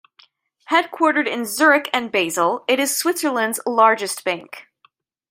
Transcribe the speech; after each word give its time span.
Headquartered 0.71 1.27
in 1.27 1.45
Zurich 1.45 1.87
and 1.93 2.11
Basel, 2.11 2.65
it 2.67 2.79
is 2.79 2.97
Switzerland's 2.97 3.59
largest 3.67 4.23
bank. 4.23 4.65